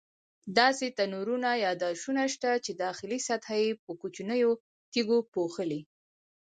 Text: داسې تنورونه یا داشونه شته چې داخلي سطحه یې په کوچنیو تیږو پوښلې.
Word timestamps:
داسې 0.59 0.85
تنورونه 0.97 1.49
یا 1.65 1.71
داشونه 1.85 2.23
شته 2.33 2.51
چې 2.65 2.71
داخلي 2.83 3.19
سطحه 3.27 3.57
یې 3.65 3.69
په 3.83 3.91
کوچنیو 4.01 4.51
تیږو 4.91 5.17
پوښلې. 5.33 5.81